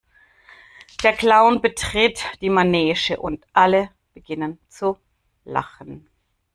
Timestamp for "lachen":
5.45-6.09